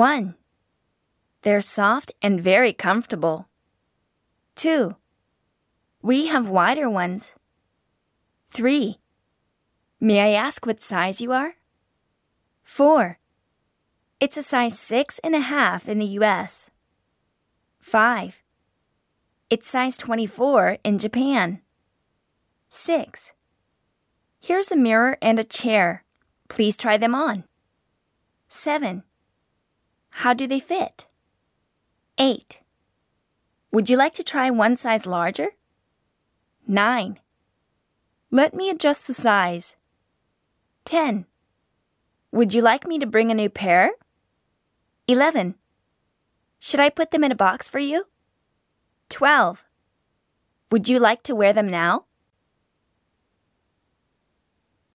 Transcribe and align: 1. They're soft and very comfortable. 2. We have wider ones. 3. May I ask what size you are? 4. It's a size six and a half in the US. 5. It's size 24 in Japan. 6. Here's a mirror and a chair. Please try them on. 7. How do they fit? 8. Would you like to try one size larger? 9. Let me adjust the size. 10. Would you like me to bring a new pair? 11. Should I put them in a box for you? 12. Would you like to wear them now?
1. 0.00 0.34
They're 1.42 1.60
soft 1.60 2.10
and 2.22 2.40
very 2.40 2.72
comfortable. 2.72 3.48
2. 4.54 4.96
We 6.00 6.28
have 6.28 6.48
wider 6.48 6.88
ones. 6.88 7.34
3. 8.48 8.96
May 10.00 10.20
I 10.20 10.30
ask 10.32 10.64
what 10.64 10.80
size 10.80 11.20
you 11.20 11.32
are? 11.32 11.56
4. 12.64 13.18
It's 14.20 14.38
a 14.38 14.42
size 14.42 14.78
six 14.78 15.18
and 15.18 15.34
a 15.34 15.40
half 15.40 15.86
in 15.86 15.98
the 15.98 16.16
US. 16.20 16.70
5. 17.80 18.42
It's 19.50 19.68
size 19.68 19.98
24 19.98 20.78
in 20.82 20.96
Japan. 20.96 21.60
6. 22.70 23.32
Here's 24.40 24.72
a 24.72 24.76
mirror 24.76 25.18
and 25.20 25.38
a 25.38 25.44
chair. 25.44 26.04
Please 26.48 26.78
try 26.78 26.96
them 26.96 27.14
on. 27.14 27.44
7. 28.48 29.02
How 30.20 30.34
do 30.34 30.46
they 30.46 30.60
fit? 30.60 31.06
8. 32.18 32.60
Would 33.72 33.88
you 33.88 33.96
like 33.96 34.12
to 34.16 34.22
try 34.22 34.50
one 34.50 34.76
size 34.76 35.06
larger? 35.06 35.52
9. 36.66 37.18
Let 38.30 38.52
me 38.52 38.68
adjust 38.68 39.06
the 39.06 39.14
size. 39.14 39.76
10. 40.84 41.24
Would 42.32 42.52
you 42.52 42.60
like 42.60 42.86
me 42.86 42.98
to 42.98 43.06
bring 43.06 43.30
a 43.30 43.34
new 43.34 43.48
pair? 43.48 43.92
11. 45.08 45.54
Should 46.58 46.80
I 46.80 46.90
put 46.90 47.12
them 47.12 47.24
in 47.24 47.32
a 47.32 47.44
box 47.46 47.70
for 47.70 47.78
you? 47.78 48.04
12. 49.08 49.64
Would 50.70 50.86
you 50.86 50.98
like 50.98 51.22
to 51.22 51.34
wear 51.34 51.54
them 51.54 51.70
now? 51.70 52.04